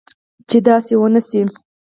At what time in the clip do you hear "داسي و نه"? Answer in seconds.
0.65-1.21